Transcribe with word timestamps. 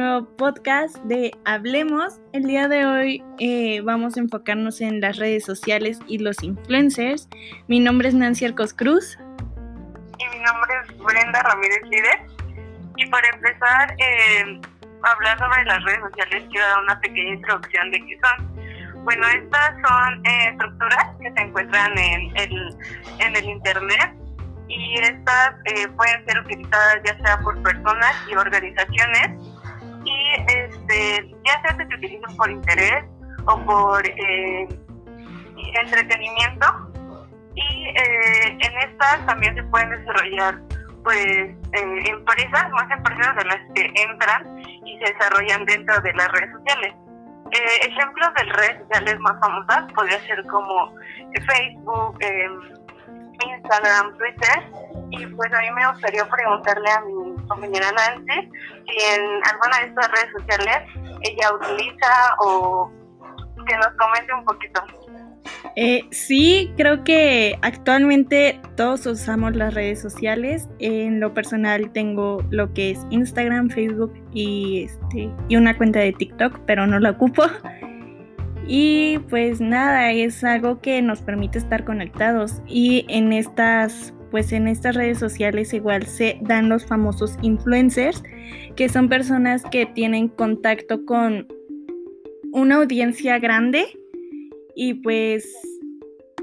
A 0.00 0.02
nuevo 0.02 0.34
podcast 0.36 0.96
de 1.04 1.30
Hablemos. 1.44 2.22
El 2.32 2.44
día 2.44 2.68
de 2.68 2.86
hoy 2.86 3.22
eh, 3.38 3.82
vamos 3.82 4.16
a 4.16 4.20
enfocarnos 4.20 4.80
en 4.80 4.98
las 5.02 5.18
redes 5.18 5.44
sociales 5.44 5.98
y 6.06 6.16
los 6.16 6.42
influencers. 6.42 7.28
Mi 7.68 7.80
nombre 7.80 8.08
es 8.08 8.14
Nancy 8.14 8.46
Arcos 8.46 8.72
Cruz. 8.72 9.18
Y 10.16 10.24
mi 10.24 10.42
nombre 10.42 10.72
es 10.82 10.96
Brenda 10.96 11.42
Ramírez 11.42 11.82
Líder. 11.90 12.18
Y 12.96 13.10
para 13.10 13.28
empezar, 13.28 13.94
eh, 13.98 14.60
hablar 15.02 15.38
sobre 15.38 15.64
las 15.66 15.84
redes 15.84 16.00
sociales, 16.00 16.44
quiero 16.50 16.66
dar 16.66 16.82
una 16.82 17.00
pequeña 17.00 17.34
introducción 17.34 17.90
de 17.90 17.98
qué 17.98 18.18
son. 18.22 19.04
Bueno, 19.04 19.26
estas 19.28 19.74
son 19.86 20.26
eh, 20.26 20.48
estructuras 20.48 21.04
que 21.20 21.30
se 21.30 21.40
encuentran 21.42 21.98
en 21.98 22.38
el, 22.38 22.76
en 23.18 23.36
el 23.36 23.44
Internet 23.44 24.14
y 24.66 24.94
estas 25.00 25.54
eh, 25.66 25.88
pueden 25.88 26.24
ser 26.24 26.38
utilizadas 26.40 26.96
ya 27.04 27.18
sea 27.18 27.38
por 27.40 27.60
personas 27.62 28.14
y 28.30 28.36
organizaciones 28.36 29.49
y 30.04 30.34
este, 30.46 31.34
ya 31.44 31.62
sea 31.62 31.76
que 31.76 31.86
se 31.86 31.94
utilicen 31.94 32.36
por 32.36 32.50
interés 32.50 33.04
o 33.46 33.58
por 33.64 34.06
eh, 34.06 34.68
entretenimiento 35.82 36.66
y 37.54 37.86
eh, 37.88 38.58
en 38.60 38.90
estas 38.90 39.26
también 39.26 39.54
se 39.54 39.62
pueden 39.64 39.90
desarrollar 39.90 40.60
pues 41.02 41.56
empresas, 41.72 42.70
más 42.70 42.90
empresas 42.90 43.36
de 43.36 43.44
las 43.44 43.58
que 43.74 43.92
entran 44.02 44.58
y 44.58 44.98
se 44.98 45.12
desarrollan 45.12 45.64
dentro 45.64 45.98
de 46.02 46.12
las 46.12 46.28
redes 46.32 46.50
sociales. 46.52 46.94
ejemplos 47.82 48.28
de 48.36 48.52
redes 48.52 48.78
sociales 48.82 49.18
más 49.20 49.40
famosas 49.40 49.90
podría 49.94 50.20
ser 50.20 50.44
como 50.46 50.92
Facebook, 51.46 52.18
Instagram, 53.46 54.16
Twitter. 54.18 54.62
Y 55.10 55.26
pues 55.26 55.52
a 55.52 55.60
mí 55.60 55.70
me 55.72 55.86
gustaría 55.88 56.24
preguntarle 56.28 56.90
a 56.90 57.00
mi 57.02 57.39
compañera 57.50 57.92
Nancy 57.92 58.48
si 58.86 59.04
en 59.14 59.22
alguna 59.50 59.80
de 59.80 59.86
estas 59.88 60.10
redes 60.12 60.30
sociales 60.38 60.78
ella 61.22 61.54
utiliza 61.54 62.34
o 62.38 62.90
que 63.66 63.76
nos 63.76 63.88
comente 63.98 64.32
un 64.32 64.44
poquito. 64.44 64.82
Eh, 65.76 66.02
sí, 66.10 66.72
creo 66.76 67.04
que 67.04 67.58
actualmente 67.62 68.60
todos 68.76 69.06
usamos 69.06 69.54
las 69.54 69.74
redes 69.74 70.00
sociales. 70.00 70.68
En 70.78 71.20
lo 71.20 71.34
personal 71.34 71.92
tengo 71.92 72.42
lo 72.50 72.72
que 72.72 72.92
es 72.92 73.06
Instagram, 73.10 73.70
Facebook 73.70 74.12
y, 74.32 74.84
este, 74.84 75.30
y 75.48 75.56
una 75.56 75.76
cuenta 75.76 76.00
de 76.00 76.12
TikTok, 76.12 76.60
pero 76.66 76.86
no 76.86 76.98
la 76.98 77.10
ocupo. 77.10 77.44
Y 78.66 79.18
pues 79.30 79.60
nada, 79.60 80.12
es 80.12 80.44
algo 80.44 80.80
que 80.80 81.02
nos 81.02 81.22
permite 81.22 81.58
estar 81.58 81.84
conectados 81.84 82.62
y 82.66 83.04
en 83.08 83.32
estas 83.32 84.14
pues 84.30 84.52
en 84.52 84.68
estas 84.68 84.94
redes 84.94 85.18
sociales 85.18 85.72
igual 85.72 86.06
se 86.06 86.38
dan 86.42 86.68
los 86.68 86.86
famosos 86.86 87.36
influencers, 87.42 88.22
que 88.76 88.88
son 88.88 89.08
personas 89.08 89.62
que 89.70 89.86
tienen 89.86 90.28
contacto 90.28 91.04
con 91.04 91.48
una 92.52 92.76
audiencia 92.76 93.38
grande 93.38 93.86
y 94.74 94.94
pues 94.94 95.54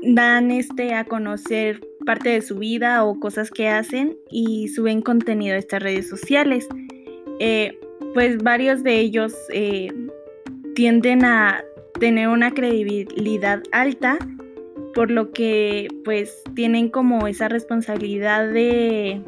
dan 0.01 0.51
este 0.51 0.93
a 0.93 1.05
conocer 1.05 1.81
parte 2.05 2.29
de 2.29 2.41
su 2.41 2.57
vida 2.57 3.03
o 3.03 3.19
cosas 3.19 3.51
que 3.51 3.67
hacen 3.67 4.17
y 4.31 4.69
suben 4.69 5.01
contenido 5.01 5.55
a 5.55 5.59
estas 5.59 5.83
redes 5.83 6.07
sociales. 6.07 6.67
Eh, 7.39 7.77
pues 8.13 8.41
varios 8.41 8.83
de 8.83 8.99
ellos 8.99 9.33
eh, 9.51 9.91
tienden 10.75 11.25
a 11.25 11.63
tener 11.99 12.29
una 12.29 12.51
credibilidad 12.51 13.61
alta, 13.71 14.17
por 14.97 15.11
lo 15.11 15.31
que 15.31 15.89
pues 16.03 16.41
tienen 16.55 16.89
como 16.89 17.27
esa 17.27 17.47
responsabilidad 17.47 18.51
de, 18.51 19.21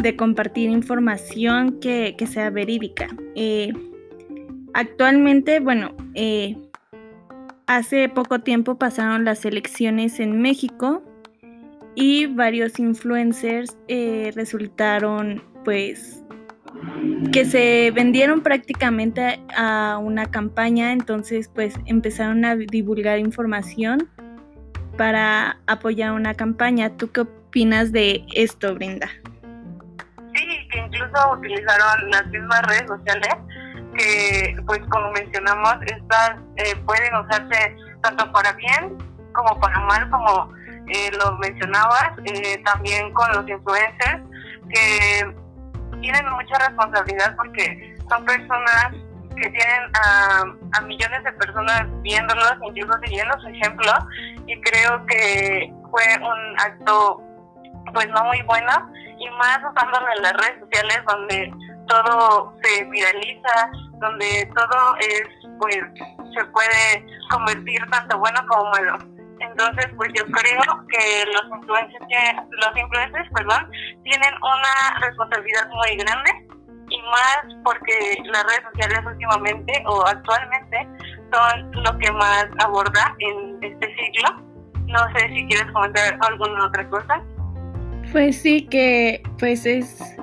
de 0.00 0.16
compartir 0.16 0.68
información 0.68 1.80
que, 1.80 2.14
sea 2.30 2.50
verídica. 2.50 3.08
Eh, 3.36 3.72
actualmente, 4.74 5.60
bueno, 5.60 5.94
eh, 6.12 6.58
hace 7.66 8.10
poco 8.10 8.40
tiempo 8.40 8.76
pasaron 8.76 9.24
las 9.24 9.46
elecciones 9.46 10.20
en 10.20 10.42
México 10.42 11.02
y 11.94 12.26
varios 12.26 12.78
influencers 12.78 13.78
eh, 13.88 14.30
resultaron 14.34 15.42
pues 15.64 16.22
que 17.32 17.46
se 17.46 17.92
vendieron 17.92 18.42
prácticamente 18.42 19.40
a 19.56 19.98
una 20.02 20.30
campaña, 20.30 20.92
entonces 20.92 21.48
pues 21.48 21.72
empezaron 21.86 22.44
a 22.44 22.56
divulgar 22.56 23.18
información 23.18 24.10
para 24.96 25.58
apoyar 25.66 26.12
una 26.12 26.34
campaña. 26.34 26.90
¿Tú 26.96 27.10
qué 27.12 27.22
opinas 27.22 27.92
de 27.92 28.24
esto, 28.34 28.74
Brenda? 28.74 29.08
Sí, 30.34 30.68
que 30.70 30.78
incluso 30.78 31.32
utilizaron 31.32 32.10
las 32.10 32.26
mismas 32.26 32.62
redes 32.62 32.86
sociales 32.86 33.34
que 33.96 34.56
pues 34.66 34.80
como 34.90 35.10
mencionamos, 35.12 35.76
estas 35.86 36.36
eh, 36.56 36.76
pueden 36.84 37.14
usarse 37.14 37.76
tanto 38.02 38.30
para 38.32 38.52
bien 38.52 38.96
como 39.32 39.58
para 39.60 39.80
mal, 39.80 40.10
como 40.10 40.52
eh, 40.88 41.10
lo 41.18 41.36
mencionabas, 41.38 42.12
eh, 42.24 42.60
también 42.64 43.12
con 43.12 43.30
los 43.32 43.48
influencers 43.48 44.22
que 44.68 45.34
tienen 46.00 46.30
mucha 46.30 46.58
responsabilidad 46.58 47.34
porque 47.36 47.96
son 48.08 48.24
personas 48.24 48.92
que 49.36 49.50
tienen 49.50 49.90
a, 50.04 50.80
millones 50.82 51.24
de 51.24 51.32
personas 51.32 51.84
viéndolos, 52.02 52.54
incluso 52.62 52.98
siguiendo 53.04 53.38
su 53.40 53.48
ejemplo, 53.48 53.92
y 54.46 54.60
creo 54.60 55.04
que 55.06 55.72
fue 55.90 56.04
un 56.20 56.60
acto 56.60 57.22
pues 57.92 58.08
no 58.08 58.24
muy 58.24 58.42
bueno, 58.42 58.72
y 59.18 59.30
más 59.30 59.58
usándolo 59.70 60.06
en 60.16 60.22
las 60.22 60.32
redes 60.34 60.60
sociales 60.60 61.00
donde 61.06 61.52
todo 61.88 62.54
se 62.62 62.84
viraliza, 62.84 63.70
donde 64.00 64.50
todo 64.54 64.96
es 64.98 65.28
pues 65.58 65.78
se 66.34 66.44
puede 66.46 67.06
convertir 67.30 67.80
tanto 67.90 68.18
bueno 68.18 68.40
como 68.48 68.70
malo. 68.70 68.98
Entonces, 69.40 69.86
pues 69.96 70.10
yo 70.14 70.24
creo 70.26 70.86
que 70.88 71.24
los 71.32 71.58
influencers, 71.58 72.06
los 72.50 72.76
influencers, 72.76 73.28
perdón, 73.34 73.70
tienen 74.02 74.34
una 74.42 75.00
responsabilidad 75.00 75.68
muy 75.68 75.96
grande 75.96 76.45
y 76.88 77.02
más 77.02 77.54
porque 77.64 77.92
las 78.24 78.44
redes 78.44 78.62
sociales 78.72 79.00
últimamente 79.06 79.82
o 79.86 80.06
actualmente 80.06 80.88
son 81.32 81.72
lo 81.84 81.98
que 81.98 82.12
más 82.12 82.46
aborda 82.58 83.14
en 83.18 83.58
este 83.62 83.86
siglo. 83.96 84.42
No 84.86 84.98
sé 85.16 85.28
si 85.28 85.46
quieres 85.46 85.70
comentar 85.72 86.18
alguna 86.20 86.66
otra 86.66 86.88
cosa. 86.88 87.22
Pues 88.12 88.40
sí, 88.40 88.66
que 88.66 89.22
pues 89.38 89.66
es 89.66 90.16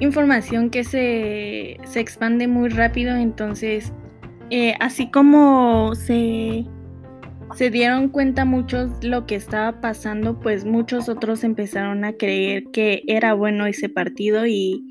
información 0.00 0.70
que 0.70 0.84
se, 0.84 1.78
se 1.84 2.00
expande 2.00 2.48
muy 2.48 2.70
rápido, 2.70 3.14
entonces 3.14 3.92
eh, 4.50 4.74
así 4.80 5.10
como 5.10 5.94
se 5.94 6.66
se 7.54 7.70
dieron 7.70 8.08
cuenta 8.08 8.44
muchos 8.44 9.04
lo 9.04 9.26
que 9.26 9.36
estaba 9.36 9.80
pasando, 9.80 10.40
pues 10.40 10.64
muchos 10.64 11.08
otros 11.08 11.44
empezaron 11.44 12.04
a 12.04 12.14
creer 12.14 12.64
que 12.72 13.02
era 13.06 13.34
bueno 13.34 13.66
ese 13.66 13.88
partido 13.88 14.44
y, 14.46 14.84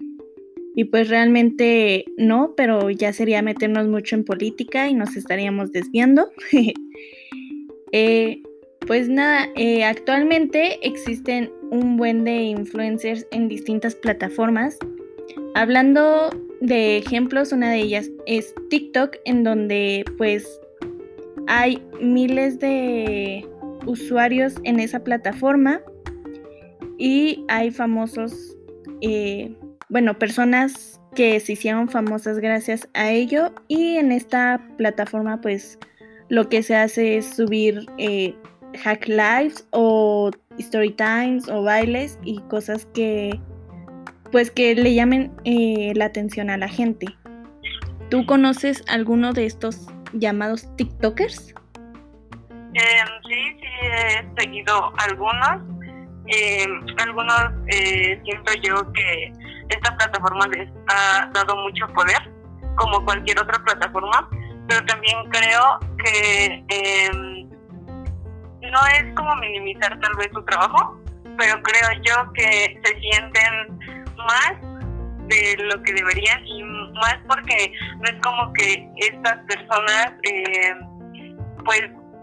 y 0.75 0.85
pues 0.85 1.09
realmente 1.09 2.05
no, 2.17 2.53
pero 2.55 2.89
ya 2.89 3.13
sería 3.13 3.41
meternos 3.41 3.87
mucho 3.87 4.15
en 4.15 4.25
política 4.25 4.87
y 4.89 4.93
nos 4.93 5.15
estaríamos 5.15 5.71
desviando. 5.71 6.31
Eh, 7.95 8.41
pues 8.87 9.07
nada, 9.07 9.49
eh, 9.55 9.83
actualmente 9.83 10.79
existen 10.81 11.51
un 11.69 11.95
buen 11.95 12.23
de 12.23 12.41
influencers 12.41 13.27
en 13.29 13.47
distintas 13.47 13.93
plataformas. 13.93 14.79
Hablando 15.53 16.31
de 16.59 16.97
ejemplos, 16.97 17.51
una 17.51 17.69
de 17.71 17.81
ellas 17.81 18.09
es 18.25 18.55
TikTok, 18.71 19.17
en 19.25 19.43
donde 19.43 20.03
pues 20.17 20.59
hay 21.45 21.83
miles 22.01 22.59
de 22.59 23.45
usuarios 23.85 24.55
en 24.63 24.79
esa 24.79 25.03
plataforma 25.03 25.81
y 26.97 27.43
hay 27.47 27.71
famosos, 27.71 28.57
eh, 29.01 29.53
bueno, 29.93 30.15
personas 30.15 30.99
que 31.15 31.39
se 31.39 31.53
hicieron 31.53 31.87
famosas 31.87 32.39
gracias 32.39 32.89
a 32.95 33.11
ello 33.11 33.53
y 33.67 33.97
en 33.97 34.11
esta 34.11 34.59
plataforma 34.75 35.39
pues 35.39 35.77
lo 36.29 36.49
que 36.49 36.63
se 36.63 36.75
hace 36.75 37.17
es 37.17 37.35
subir 37.35 37.85
eh, 37.99 38.35
hack 38.83 39.07
lives 39.07 39.67
o 39.69 40.31
story 40.57 40.89
times 40.89 41.47
o 41.47 41.61
bailes 41.61 42.17
y 42.23 42.39
cosas 42.49 42.87
que 42.95 43.39
pues 44.31 44.49
que 44.49 44.73
le 44.73 44.95
llamen 44.95 45.31
eh, 45.45 45.93
la 45.95 46.05
atención 46.05 46.49
a 46.49 46.57
la 46.57 46.67
gente. 46.67 47.05
¿Tú 48.09 48.25
conoces 48.25 48.83
alguno 48.87 49.31
de 49.31 49.45
estos 49.45 49.87
llamados 50.13 50.75
TikTokers? 50.75 51.53
Eh, 52.73 52.81
sí, 53.27 53.35
sí, 53.61 53.67
he 53.83 54.41
seguido 54.41 54.91
algunos. 54.97 55.61
Eh, 56.25 56.65
algunos 56.97 57.51
eh, 57.67 58.19
siento 58.23 58.53
yo 58.63 58.91
que 58.93 59.31
esta 59.69 59.95
plataforma 59.97 60.47
les 60.47 60.69
ha 60.87 61.29
dado 61.33 61.55
mucho 61.57 61.87
poder, 61.89 62.31
como 62.75 63.03
cualquier 63.05 63.39
otra 63.39 63.63
plataforma, 63.63 64.29
pero 64.67 64.85
también 64.85 65.17
creo 65.29 65.79
que 66.03 66.63
em, 66.69 67.49
no 68.61 68.87
es 68.87 69.15
como 69.15 69.35
minimizar 69.35 69.99
tal 69.99 70.15
vez 70.17 70.29
su 70.33 70.43
trabajo, 70.45 70.97
pero 71.37 71.61
creo 71.61 72.01
yo 72.03 72.33
que 72.33 72.79
se 72.83 72.99
sienten 72.99 73.79
más 74.17 74.53
de 75.27 75.55
lo 75.57 75.81
que 75.83 75.93
deberían 75.93 76.45
y 76.45 76.63
más 76.63 77.17
porque 77.27 77.71
no 77.99 78.03
es 78.03 78.21
como 78.21 78.51
que 78.53 78.87
estas 78.97 79.37
personas 79.47 80.13
eh, 80.23 80.75
pues 81.65 81.81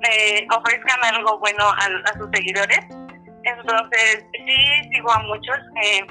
eh, 0.09 0.47
ofrezcan 0.51 1.15
algo 1.15 1.39
bueno 1.39 1.65
a, 1.65 2.19
sus 2.19 2.29
seguidores. 2.33 2.81
Entonces 3.43 4.25
sí 4.33 4.91
sigo 4.93 5.11
a 5.13 5.19
muchos, 5.21 5.59
eh, 5.83 6.07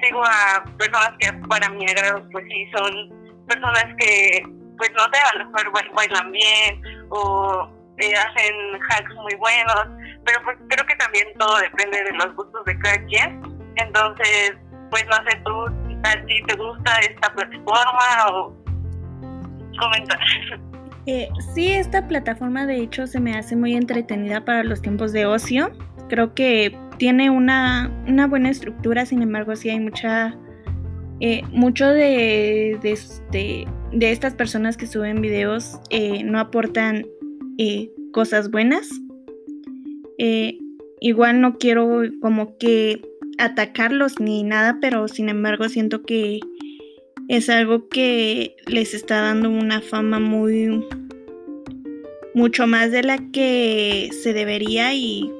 sigo 0.00 0.22
a 0.24 0.64
personas 0.78 1.12
que 1.18 1.32
para 1.48 1.68
mi 1.70 1.84
agrado 1.86 2.26
pues 2.32 2.44
sí 2.48 2.70
son 2.76 3.10
personas 3.46 3.86
que 3.98 4.42
pues 4.78 4.90
no 4.96 5.02
sé, 5.12 5.20
a 5.20 5.38
lo 5.38 5.50
mejor 5.50 5.92
bailan 5.94 6.32
bien 6.32 6.82
o 7.10 7.68
hacen 7.98 8.54
hacks 8.90 9.14
muy 9.16 9.34
buenos, 9.36 9.86
pero 10.24 10.40
pues 10.44 10.56
creo 10.68 10.86
que 10.86 10.94
también 10.96 11.26
todo 11.38 11.58
depende 11.58 12.04
de 12.04 12.12
los 12.12 12.34
gustos 12.36 12.64
de 12.64 12.78
cada 12.78 13.04
quien. 13.06 13.42
Entonces, 13.76 14.52
pues 14.90 15.04
no 15.06 15.16
sé 15.28 15.40
tú, 15.44 15.66
si 16.28 16.42
te 16.44 16.54
gusta 16.54 16.98
esta 17.00 17.32
plataforma 17.34 18.26
o 18.32 18.54
comentar. 19.78 20.18
Eh, 21.06 21.28
sí, 21.54 21.72
esta 21.72 22.06
plataforma 22.06 22.66
de 22.66 22.76
hecho 22.76 23.06
se 23.06 23.18
me 23.18 23.36
hace 23.36 23.56
muy 23.56 23.74
entretenida 23.74 24.44
para 24.44 24.62
los 24.62 24.82
tiempos 24.82 25.12
de 25.12 25.26
ocio. 25.26 25.72
Creo 26.08 26.34
que 26.34 26.78
tiene 26.98 27.30
una, 27.30 27.90
una 28.06 28.26
buena 28.26 28.50
estructura, 28.50 29.06
sin 29.06 29.22
embargo 29.22 29.56
sí 29.56 29.70
hay 29.70 29.80
mucha... 29.80 30.36
Eh, 31.20 31.42
mucho 31.50 31.88
de, 31.88 32.78
de, 32.80 32.92
este, 32.92 33.66
de, 33.92 34.12
estas 34.12 34.34
personas 34.34 34.76
que 34.76 34.86
suben 34.86 35.20
videos 35.20 35.80
eh, 35.90 36.22
no 36.22 36.38
aportan 36.38 37.04
eh, 37.58 37.90
cosas 38.12 38.52
buenas. 38.52 38.88
igual 41.00 41.40
no 41.40 41.58
quiero 41.58 42.02
como 42.20 42.56
que 42.58 43.02
atacarlos 43.38 44.20
ni 44.20 44.44
nada, 44.44 44.78
pero 44.80 45.08
sin 45.08 45.28
embargo 45.28 45.68
siento 45.68 46.02
que 46.02 46.38
es 47.28 47.48
algo 47.48 47.88
que 47.88 48.54
les 48.66 48.94
está 48.94 49.20
dando 49.20 49.50
una 49.50 49.80
fama 49.80 50.20
muy 50.20 50.84
mucho 52.34 52.66
más 52.68 52.92
de 52.92 53.02
la 53.02 53.18
que 53.32 54.10
se 54.22 54.32
debería 54.32 54.94
y, 54.94 55.32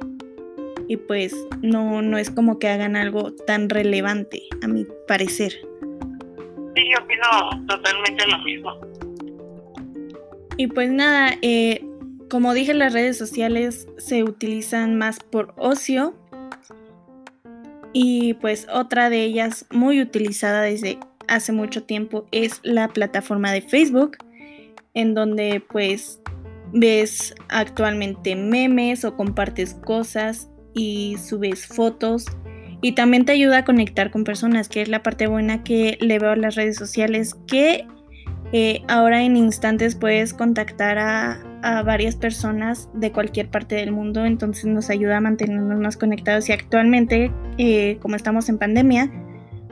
y 0.89 0.97
pues 0.97 1.37
no, 1.63 2.03
no 2.03 2.17
es 2.17 2.31
como 2.31 2.59
que 2.59 2.69
hagan 2.69 2.97
algo 2.97 3.33
tan 3.33 3.69
relevante 3.69 4.43
a 4.63 4.69
mi 4.69 4.87
parecer. 5.07 5.53
Sí, 6.75 6.85
yo 6.91 7.05
opino 7.05 7.67
totalmente 7.69 8.27
lo 8.27 8.39
mismo. 8.39 8.81
Y 10.57 10.67
pues 10.69 10.91
nada, 10.91 11.35
eh, 11.43 11.85
como 12.31 12.55
dije, 12.55 12.73
las 12.73 12.95
redes 12.95 13.19
sociales 13.19 13.87
se 13.99 14.25
utilizan 14.25 14.97
más 14.97 15.21
por 15.21 15.55
ocio 15.57 16.15
y 17.93 18.35
pues 18.35 18.67
otra 18.73 19.11
de 19.11 19.23
ellas 19.25 19.67
muy 19.71 20.01
utilizada 20.01 20.63
desde 20.63 20.99
hace 21.29 21.53
mucho 21.53 21.83
tiempo 21.83 22.27
es 22.33 22.61
la 22.63 22.89
plataforma 22.89 23.53
de 23.53 23.61
Facebook, 23.61 24.17
en 24.95 25.15
donde 25.15 25.63
pues 25.71 26.21
ves 26.73 27.35
actualmente 27.49 28.37
memes 28.37 29.05
o 29.05 29.17
compartes 29.17 29.75
cosas 29.75 30.51
y 30.79 31.17
subes 31.19 31.67
fotos. 31.67 32.27
Y 32.81 32.93
también 32.93 33.25
te 33.25 33.33
ayuda 33.33 33.59
a 33.59 33.65
conectar 33.65 34.11
con 34.11 34.25
personas, 34.25 34.69
que 34.69 34.83
es 34.83 34.89
la 34.89 35.03
parte 35.03 35.27
buena 35.27 35.65
que 35.65 35.99
le 36.01 36.19
veo 36.19 36.31
a 36.31 36.37
las 36.37 36.55
redes 36.55 36.77
sociales, 36.77 37.35
que 37.47 37.87
eh, 38.53 38.83
ahora 38.89 39.23
en 39.23 39.37
instantes 39.37 39.95
puedes 39.95 40.33
contactar 40.33 40.99
a, 40.99 41.45
varias 41.85 42.15
personas 42.15 42.89
de 42.95 43.11
cualquier 43.11 43.51
parte 43.51 43.75
del 43.75 43.91
mundo, 43.91 44.25
entonces 44.25 44.67
nos 44.67 44.91
ayuda 44.91 45.17
a 45.17 45.21
mantenernos 45.21 45.81
más 45.81 45.97
conectados. 45.97 46.49
Y 46.49 46.53
actualmente, 46.53 47.33
eh, 47.59 47.99
como 48.01 48.15
estamos 48.15 48.49
en 48.49 48.59
pandemia, 48.59 49.11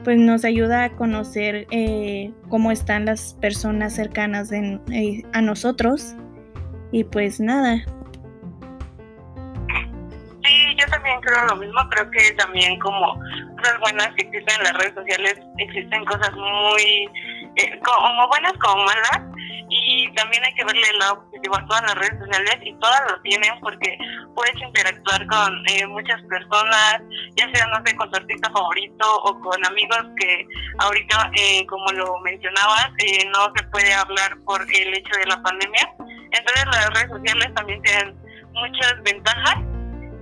pues 0.03 0.19
nos 0.19 0.43
ayuda 0.43 0.83
a 0.83 0.89
conocer 0.97 1.65
eh, 1.71 2.33
cómo 2.49 2.71
están 2.71 3.05
las 3.05 3.35
personas 3.35 3.93
cercanas 3.93 4.51
a 5.31 5.41
nosotros. 5.41 6.13
Y 6.91 7.05
pues 7.05 7.39
nada. 7.39 7.85
Lo 11.45 11.55
mismo, 11.55 11.79
creo 11.89 12.09
que 12.11 12.31
también 12.33 12.79
como 12.79 13.19
cosas 13.57 13.79
buenas 13.79 14.07
que 14.15 14.23
existen 14.23 14.55
en 14.57 14.63
las 14.63 14.73
redes 14.73 14.93
sociales, 14.93 15.39
existen 15.57 16.05
cosas 16.05 16.31
muy 16.33 17.09
eh, 17.55 17.79
como 17.83 18.27
buenas 18.27 18.53
como 18.59 18.85
malas 18.85 19.21
y 19.69 20.11
también 20.13 20.43
hay 20.43 20.53
que 20.53 20.63
verle 20.63 20.87
el 20.89 20.99
lado 20.99 21.23
positivo 21.23 21.57
a 21.57 21.65
todas 21.65 21.81
las 21.83 21.95
redes 21.95 22.19
sociales 22.19 22.57
y 22.61 22.73
todas 22.75 23.01
lo 23.11 23.21
tienen 23.21 23.59
porque 23.61 23.97
puedes 24.35 24.55
interactuar 24.61 25.25
con 25.27 25.63
eh, 25.69 25.87
muchas 25.87 26.21
personas, 26.23 27.01
ya 27.35 27.51
sea, 27.53 27.67
no 27.67 27.81
sé, 27.85 27.95
con 27.95 28.09
tu 28.11 28.17
artista 28.17 28.49
favorito 28.51 29.15
o 29.23 29.39
con 29.39 29.65
amigos 29.65 30.05
que 30.17 30.45
ahorita, 30.79 31.31
eh, 31.35 31.65
como 31.67 31.91
lo 31.93 32.19
mencionabas, 32.19 32.89
no 33.33 33.51
se 33.55 33.63
puede 33.67 33.93
hablar 33.93 34.37
por 34.45 34.61
el 34.61 34.93
hecho 34.93 35.13
de 35.19 35.25
la 35.25 35.41
pandemia. 35.41 35.89
Entonces 36.31 36.65
las 36.65 36.89
redes 36.93 37.09
sociales 37.09 37.53
también 37.55 37.81
tienen 37.81 38.15
muchas 38.53 39.01
ventajas 39.03 39.76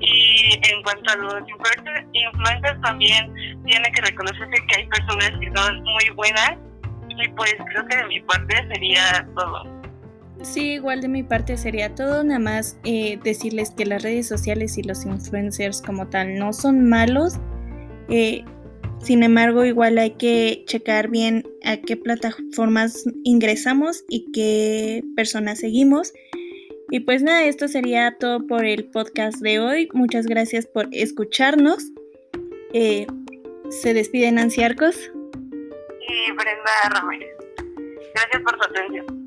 y 0.06 0.60
en 0.70 0.84
cuanto 0.84 1.12
a 1.12 1.16
los 1.16 1.44
influencers, 1.50 2.82
también 2.82 3.34
tiene 3.66 3.92
que 3.92 4.02
reconocerse 4.02 4.56
que 4.68 4.82
hay 4.82 4.88
personas 4.88 5.32
que 5.40 5.52
son 5.56 5.84
muy 5.84 6.10
buenas 6.16 6.54
y 7.10 7.28
pues 7.30 7.56
creo 7.70 7.86
que 7.88 7.98
de 7.98 8.06
mi 8.06 8.22
parte 8.22 8.56
sería 8.74 9.28
todo. 9.36 9.64
Sí, 10.42 10.74
igual 10.74 11.02
de 11.02 11.08
mi 11.08 11.24
parte 11.24 11.58
sería 11.58 11.96
todo, 11.96 12.24
nada 12.24 12.40
más 12.40 12.78
eh, 12.84 13.18
decirles 13.24 13.72
que 13.72 13.86
las 13.86 14.04
redes 14.04 14.28
sociales 14.28 14.78
y 14.78 14.84
los 14.84 15.06
influencers 15.06 15.82
como 15.82 16.08
tal 16.08 16.38
no 16.38 16.52
son 16.52 16.88
malos, 16.88 17.40
eh, 18.10 18.44
sin 19.00 19.24
embargo 19.24 19.64
igual 19.66 19.98
hay 19.98 20.12
que 20.12 20.64
checar 20.68 21.10
bien 21.10 21.48
a 21.64 21.78
qué 21.78 21.96
plataformas 21.96 23.06
ingresamos 23.24 24.04
y 24.10 24.32
qué 24.34 25.04
personas 25.16 25.60
seguimos. 25.60 26.12
Y 26.90 27.00
pues 27.02 27.24
nada, 27.24 27.44
esto 27.46 27.68
sería 27.68 28.16
todo 28.20 28.46
por 28.46 28.66
el 28.66 28.86
podcast 28.86 29.40
de 29.42 29.60
hoy. 29.60 29.90
Muchas 29.94 30.28
gracias 30.28 30.68
por 30.68 30.88
escucharnos. 30.92 31.84
Eh, 32.74 33.08
se 33.70 33.94
despide 33.94 34.32
Nancy 34.32 34.62
y 34.62 34.68
Brenda 36.32 36.90
Ramírez. 36.92 37.36
Gracias 38.14 38.44
por 38.44 38.58
su 38.58 38.70
atención. 38.70 39.25